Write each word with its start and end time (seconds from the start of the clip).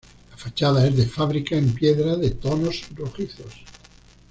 La 0.31 0.35
fachada 0.35 0.87
es 0.87 0.97
de 0.97 1.05
fábrica 1.05 1.55
en 1.55 1.75
piedra 1.75 2.15
de 2.15 2.31
tonos 2.31 2.85
rojizos. 2.95 3.53